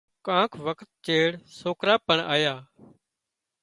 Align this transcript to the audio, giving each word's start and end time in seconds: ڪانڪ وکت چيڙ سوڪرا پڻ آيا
ڪانڪ 0.25 0.51
وکت 0.67 0.89
چيڙ 1.05 1.29
سوڪرا 1.59 1.95
پڻ 2.07 2.17
آيا 2.33 2.55